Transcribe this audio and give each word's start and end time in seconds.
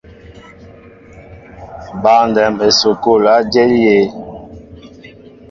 Băndɛm 2.01 2.55
esukul 2.67 3.25
a 3.33 3.35
jȇl 3.51 3.71
yé? 3.83 3.97